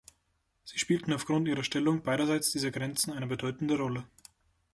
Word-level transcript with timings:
Sie 0.63 0.79
spielten 0.79 1.13
aufgrund 1.13 1.47
ihrer 1.47 1.63
Stellung 1.63 2.01
beiderseits 2.01 2.51
dieser 2.51 2.71
Grenzen 2.71 3.13
eine 3.13 3.27
bedeutende 3.27 3.77
Rolle. 3.77 4.03